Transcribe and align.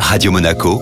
Radio 0.00 0.32
Monaco, 0.32 0.80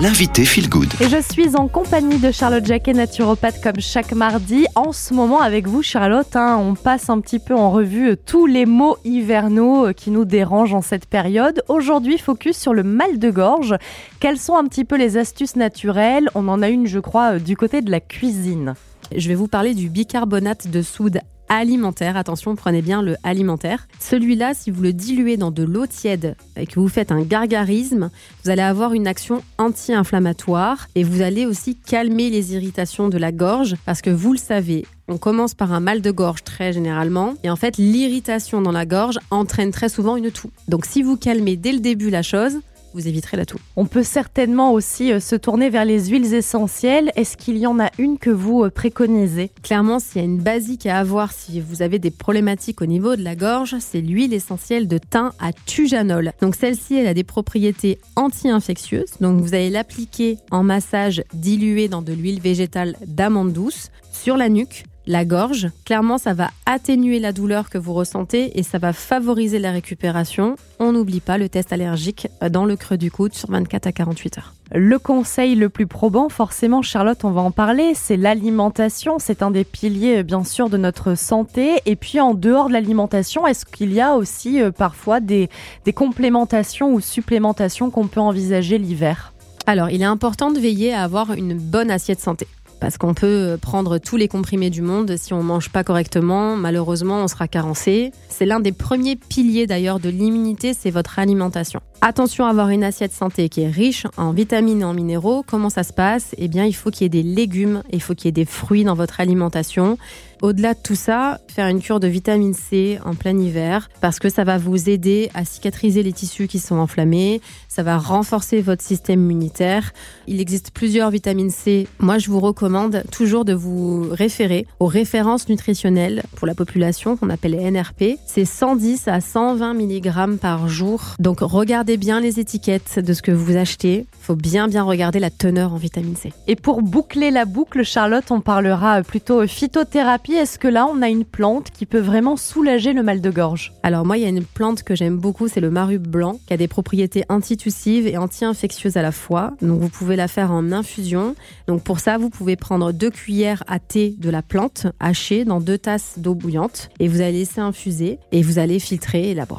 l'invité 0.00 0.44
Feel 0.44 0.68
Good. 0.68 0.88
Et 1.00 1.08
je 1.08 1.20
suis 1.20 1.56
en 1.56 1.66
compagnie 1.66 2.18
de 2.18 2.30
Charlotte 2.30 2.64
Jacquet, 2.64 2.92
naturopathe, 2.92 3.60
comme 3.62 3.80
chaque 3.80 4.12
mardi. 4.12 4.66
En 4.74 4.92
ce 4.92 5.14
moment, 5.14 5.40
avec 5.40 5.66
vous, 5.66 5.82
Charlotte, 5.82 6.36
hein, 6.36 6.56
on 6.60 6.74
passe 6.74 7.10
un 7.10 7.20
petit 7.20 7.38
peu 7.38 7.54
en 7.54 7.70
revue 7.70 8.10
euh, 8.10 8.16
tous 8.16 8.46
les 8.46 8.66
mots 8.66 8.96
hivernaux 9.04 9.86
euh, 9.86 9.92
qui 9.92 10.10
nous 10.10 10.24
dérangent 10.24 10.74
en 10.74 10.82
cette 10.82 11.06
période. 11.06 11.62
Aujourd'hui, 11.68 12.18
focus 12.18 12.56
sur 12.56 12.74
le 12.74 12.82
mal 12.82 13.18
de 13.18 13.30
gorge. 13.30 13.74
Quelles 14.20 14.38
sont 14.38 14.56
un 14.56 14.64
petit 14.64 14.84
peu 14.84 14.96
les 14.96 15.16
astuces 15.16 15.56
naturelles? 15.56 16.28
On 16.34 16.48
en 16.48 16.62
a 16.62 16.68
une, 16.68 16.86
je 16.86 16.98
crois, 16.98 17.34
euh, 17.34 17.38
du 17.38 17.56
côté 17.56 17.80
de 17.80 17.90
la 17.90 18.00
cuisine. 18.00 18.74
Je 19.14 19.28
vais 19.28 19.34
vous 19.34 19.48
parler 19.48 19.74
du 19.74 19.88
bicarbonate 19.88 20.68
de 20.68 20.82
soude 20.82 21.20
alimentaire. 21.48 22.16
Attention, 22.16 22.56
prenez 22.56 22.82
bien 22.82 23.02
le 23.02 23.16
alimentaire. 23.22 23.86
Celui-là, 24.00 24.54
si 24.54 24.70
vous 24.70 24.82
le 24.82 24.92
diluez 24.92 25.36
dans 25.36 25.50
de 25.50 25.62
l'eau 25.62 25.86
tiède 25.86 26.36
et 26.56 26.66
que 26.66 26.80
vous 26.80 26.88
faites 26.88 27.12
un 27.12 27.22
gargarisme, 27.22 28.10
vous 28.44 28.50
allez 28.50 28.62
avoir 28.62 28.92
une 28.92 29.06
action 29.06 29.42
anti-inflammatoire 29.58 30.88
et 30.94 31.04
vous 31.04 31.22
allez 31.22 31.46
aussi 31.46 31.76
calmer 31.76 32.30
les 32.30 32.54
irritations 32.54 33.08
de 33.08 33.18
la 33.18 33.32
gorge 33.32 33.76
parce 33.84 34.02
que 34.02 34.10
vous 34.10 34.32
le 34.32 34.38
savez, 34.38 34.86
on 35.08 35.18
commence 35.18 35.54
par 35.54 35.72
un 35.72 35.80
mal 35.80 36.02
de 36.02 36.10
gorge 36.10 36.44
très 36.44 36.72
généralement 36.72 37.34
et 37.42 37.50
en 37.50 37.56
fait 37.56 37.76
l'irritation 37.78 38.60
dans 38.60 38.72
la 38.72 38.86
gorge 38.86 39.18
entraîne 39.30 39.70
très 39.70 39.88
souvent 39.88 40.16
une 40.16 40.30
toux. 40.30 40.50
Donc 40.68 40.84
si 40.84 41.02
vous 41.02 41.16
calmez 41.16 41.56
dès 41.56 41.72
le 41.72 41.80
début 41.80 42.10
la 42.10 42.22
chose, 42.22 42.58
vous 42.94 43.08
éviterez 43.08 43.36
la 43.36 43.46
toux. 43.46 43.58
On 43.76 43.86
peut 43.86 44.02
certainement 44.02 44.72
aussi 44.72 45.12
euh, 45.12 45.20
se 45.20 45.36
tourner 45.36 45.70
vers 45.70 45.84
les 45.84 46.08
huiles 46.08 46.34
essentielles. 46.34 47.10
Est-ce 47.16 47.36
qu'il 47.36 47.58
y 47.58 47.66
en 47.66 47.78
a 47.80 47.90
une 47.98 48.18
que 48.18 48.30
vous 48.30 48.64
euh, 48.64 48.70
préconisez? 48.70 49.50
Clairement, 49.62 49.98
s'il 49.98 50.22
y 50.22 50.24
a 50.24 50.24
une 50.24 50.38
basique 50.38 50.86
à 50.86 50.98
avoir 50.98 51.32
si 51.32 51.60
vous 51.60 51.82
avez 51.82 51.98
des 51.98 52.10
problématiques 52.10 52.82
au 52.82 52.86
niveau 52.86 53.16
de 53.16 53.22
la 53.22 53.36
gorge, 53.36 53.76
c'est 53.80 54.00
l'huile 54.00 54.34
essentielle 54.34 54.88
de 54.88 54.98
thym 54.98 55.32
à 55.38 55.52
tujanol. 55.52 56.32
Donc 56.40 56.54
celle-ci, 56.54 56.96
elle 56.96 57.06
a 57.06 57.14
des 57.14 57.24
propriétés 57.24 57.98
anti-infectieuses. 58.16 59.12
Donc 59.20 59.40
vous 59.40 59.54
allez 59.54 59.70
l'appliquer 59.70 60.38
en 60.50 60.62
massage 60.62 61.22
dilué 61.34 61.88
dans 61.88 62.02
de 62.02 62.12
l'huile 62.12 62.40
végétale 62.40 62.96
d'amande 63.06 63.52
douce 63.52 63.90
sur 64.12 64.36
la 64.36 64.48
nuque 64.48 64.84
la 65.08 65.24
gorge. 65.24 65.68
Clairement, 65.84 66.18
ça 66.18 66.34
va 66.34 66.50
atténuer 66.66 67.18
la 67.18 67.32
douleur 67.32 67.70
que 67.70 67.78
vous 67.78 67.94
ressentez 67.94 68.58
et 68.58 68.62
ça 68.62 68.78
va 68.78 68.92
favoriser 68.92 69.58
la 69.58 69.72
récupération. 69.72 70.56
On 70.78 70.92
n'oublie 70.92 71.20
pas 71.20 71.38
le 71.38 71.48
test 71.48 71.72
allergique 71.72 72.28
dans 72.50 72.66
le 72.66 72.76
creux 72.76 72.98
du 72.98 73.10
coude 73.10 73.34
sur 73.34 73.50
24 73.50 73.86
à 73.86 73.92
48 73.92 74.38
heures. 74.38 74.54
Le 74.72 74.98
conseil 74.98 75.54
le 75.54 75.70
plus 75.70 75.86
probant, 75.86 76.28
forcément, 76.28 76.82
Charlotte, 76.82 77.24
on 77.24 77.30
va 77.30 77.40
en 77.40 77.50
parler, 77.50 77.92
c'est 77.94 78.18
l'alimentation. 78.18 79.18
C'est 79.18 79.42
un 79.42 79.50
des 79.50 79.64
piliers, 79.64 80.22
bien 80.22 80.44
sûr, 80.44 80.68
de 80.68 80.76
notre 80.76 81.14
santé. 81.14 81.80
Et 81.86 81.96
puis, 81.96 82.20
en 82.20 82.34
dehors 82.34 82.68
de 82.68 82.74
l'alimentation, 82.74 83.46
est-ce 83.46 83.64
qu'il 83.64 83.94
y 83.94 84.02
a 84.02 84.14
aussi 84.14 84.60
euh, 84.60 84.70
parfois 84.70 85.20
des, 85.20 85.48
des 85.86 85.94
complémentations 85.94 86.92
ou 86.92 87.00
supplémentations 87.00 87.90
qu'on 87.90 88.08
peut 88.08 88.20
envisager 88.20 88.76
l'hiver? 88.76 89.32
Alors, 89.64 89.88
il 89.88 90.02
est 90.02 90.06
important 90.06 90.50
de 90.50 90.58
veiller 90.58 90.92
à 90.92 91.02
avoir 91.02 91.32
une 91.32 91.54
bonne 91.54 91.90
assiette 91.90 92.20
santé 92.20 92.46
parce 92.80 92.98
qu'on 92.98 93.14
peut 93.14 93.58
prendre 93.60 93.98
tous 93.98 94.16
les 94.16 94.28
comprimés 94.28 94.70
du 94.70 94.82
monde. 94.82 95.16
Si 95.16 95.32
on 95.32 95.42
mange 95.42 95.70
pas 95.70 95.84
correctement, 95.84 96.56
malheureusement, 96.56 97.22
on 97.22 97.28
sera 97.28 97.48
carencé. 97.48 98.12
C'est 98.28 98.46
l'un 98.46 98.60
des 98.60 98.72
premiers 98.72 99.16
piliers 99.16 99.66
d'ailleurs 99.66 100.00
de 100.00 100.08
l'immunité, 100.08 100.74
c'est 100.74 100.90
votre 100.90 101.18
alimentation. 101.18 101.80
Attention 102.00 102.46
à 102.46 102.50
avoir 102.50 102.68
une 102.68 102.84
assiette 102.84 103.12
santé 103.12 103.48
qui 103.48 103.62
est 103.62 103.68
riche 103.68 104.06
en 104.16 104.30
vitamines 104.30 104.82
et 104.82 104.84
en 104.84 104.94
minéraux. 104.94 105.44
Comment 105.44 105.68
ça 105.68 105.82
se 105.82 105.92
passe? 105.92 106.34
Eh 106.38 106.46
bien, 106.46 106.64
il 106.64 106.74
faut 106.74 106.90
qu'il 106.90 107.02
y 107.02 107.06
ait 107.06 107.22
des 107.22 107.24
légumes, 107.24 107.82
il 107.92 108.00
faut 108.00 108.14
qu'il 108.14 108.26
y 108.26 108.28
ait 108.28 108.32
des 108.32 108.44
fruits 108.44 108.84
dans 108.84 108.94
votre 108.94 109.20
alimentation. 109.20 109.98
Au-delà 110.40 110.74
de 110.74 110.78
tout 110.80 110.94
ça, 110.94 111.40
faire 111.48 111.66
une 111.66 111.80
cure 111.80 111.98
de 111.98 112.06
vitamine 112.06 112.54
C 112.54 113.00
en 113.04 113.16
plein 113.16 113.36
hiver 113.36 113.88
parce 114.00 114.20
que 114.20 114.28
ça 114.28 114.44
va 114.44 114.56
vous 114.56 114.88
aider 114.88 115.30
à 115.34 115.44
cicatriser 115.44 116.04
les 116.04 116.12
tissus 116.12 116.46
qui 116.46 116.60
sont 116.60 116.76
enflammés, 116.76 117.40
ça 117.66 117.82
va 117.82 117.98
renforcer 117.98 118.60
votre 118.60 118.84
système 118.84 119.20
immunitaire. 119.20 119.92
Il 120.28 120.40
existe 120.40 120.70
plusieurs 120.70 121.10
vitamines 121.10 121.50
C. 121.50 121.88
Moi, 121.98 122.18
je 122.18 122.30
vous 122.30 122.38
recommande 122.38 122.67
toujours 123.10 123.44
de 123.44 123.54
vous 123.54 124.08
référer 124.10 124.66
aux 124.80 124.86
références 124.86 125.48
nutritionnelles 125.48 126.22
pour 126.36 126.46
la 126.46 126.54
population 126.54 127.16
qu'on 127.16 127.30
appelle 127.30 127.52
les 127.52 127.70
NRP. 127.70 128.18
C'est 128.26 128.44
110 128.44 129.08
à 129.08 129.20
120 129.20 129.74
mg 129.74 130.36
par 130.38 130.68
jour. 130.68 131.16
Donc 131.18 131.38
regardez 131.40 131.96
bien 131.96 132.20
les 132.20 132.40
étiquettes 132.40 132.98
de 132.98 133.12
ce 133.12 133.22
que 133.22 133.32
vous 133.32 133.56
achetez. 133.56 134.06
Faut 134.20 134.36
bien 134.36 134.68
bien 134.68 134.82
regarder 134.82 135.18
la 135.18 135.30
teneur 135.30 135.72
en 135.72 135.76
vitamine 135.76 136.16
C. 136.16 136.32
Et 136.46 136.56
pour 136.56 136.82
boucler 136.82 137.30
la 137.30 137.44
boucle, 137.44 137.82
Charlotte, 137.84 138.30
on 138.30 138.40
parlera 138.40 139.02
plutôt 139.02 139.46
phytothérapie 139.46 140.34
est-ce 140.34 140.58
que 140.58 140.68
là, 140.68 140.86
on 140.86 141.02
a 141.02 141.08
une 141.08 141.24
plante 141.24 141.70
qui 141.70 141.86
peut 141.86 141.98
vraiment 141.98 142.36
soulager 142.36 142.92
le 142.92 143.02
mal 143.02 143.20
de 143.20 143.30
gorge? 143.30 143.72
Alors 143.82 144.04
moi, 144.04 144.18
il 144.18 144.22
y 144.22 144.26
a 144.26 144.28
une 144.28 144.44
plante 144.44 144.82
que 144.82 144.94
j'aime 144.94 145.16
beaucoup, 145.16 145.48
c'est 145.48 145.60
le 145.60 145.70
marube 145.70 146.06
blanc, 146.06 146.38
qui 146.46 146.52
a 146.52 146.56
des 146.56 146.68
propriétés 146.68 147.24
antitussives 147.28 148.06
et 148.06 148.16
anti-infectieuses 148.16 148.96
à 148.96 149.02
la 149.02 149.12
fois. 149.12 149.52
Donc 149.62 149.80
vous 149.80 149.88
pouvez 149.88 150.16
la 150.16 150.28
faire 150.28 150.52
en 150.52 150.72
infusion. 150.72 151.34
Donc 151.66 151.82
pour 151.82 152.00
ça, 152.00 152.18
vous 152.18 152.30
pouvez 152.30 152.56
prendre 152.58 152.92
deux 152.92 153.10
cuillères 153.10 153.64
à 153.66 153.78
thé 153.78 154.14
de 154.18 154.30
la 154.30 154.42
plante 154.42 154.86
hachée 155.00 155.44
dans 155.44 155.60
deux 155.60 155.78
tasses 155.78 156.18
d'eau 156.18 156.34
bouillante 156.34 156.90
et 157.00 157.08
vous 157.08 157.20
allez 157.20 157.38
laisser 157.38 157.60
infuser 157.60 158.18
et 158.32 158.42
vous 158.42 158.58
allez 158.58 158.78
filtrer 158.78 159.30
et 159.30 159.34
la 159.34 159.46
boire. 159.46 159.56